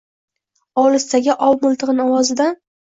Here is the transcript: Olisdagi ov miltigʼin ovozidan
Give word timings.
Olisdagi 0.85 1.37
ov 1.49 1.61
miltigʼin 1.63 2.05
ovozidan 2.09 2.63